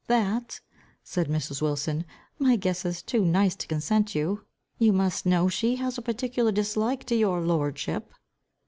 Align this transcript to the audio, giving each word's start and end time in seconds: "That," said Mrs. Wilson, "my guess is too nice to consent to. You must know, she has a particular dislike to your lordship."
"That," 0.07 0.59
said 1.03 1.27
Mrs. 1.27 1.61
Wilson, 1.61 2.05
"my 2.39 2.55
guess 2.55 2.85
is 2.85 3.03
too 3.03 3.23
nice 3.23 3.55
to 3.57 3.67
consent 3.67 4.07
to. 4.07 4.41
You 4.79 4.93
must 4.93 5.27
know, 5.27 5.47
she 5.47 5.75
has 5.75 5.95
a 5.99 6.01
particular 6.01 6.51
dislike 6.51 7.03
to 7.03 7.15
your 7.15 7.39
lordship." 7.39 8.11